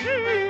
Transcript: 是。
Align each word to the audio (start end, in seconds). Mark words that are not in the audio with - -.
是。 0.00 0.41